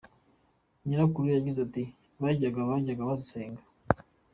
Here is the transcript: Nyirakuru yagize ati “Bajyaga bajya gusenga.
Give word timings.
Nyirakuru 0.85 1.25
yagize 1.29 1.59
ati 1.67 1.83
“Bajyaga 2.21 2.59
bajya 2.69 2.93
gusenga. 3.19 3.61